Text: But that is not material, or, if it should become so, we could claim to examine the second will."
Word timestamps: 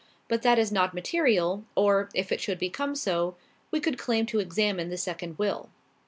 But 0.27 0.41
that 0.41 0.57
is 0.57 0.71
not 0.71 0.95
material, 0.95 1.63
or, 1.75 2.09
if 2.15 2.31
it 2.31 2.41
should 2.41 2.57
become 2.57 2.95
so, 2.95 3.35
we 3.69 3.79
could 3.79 3.99
claim 3.99 4.25
to 4.33 4.39
examine 4.39 4.89
the 4.89 4.97
second 4.97 5.37
will." 5.37 5.69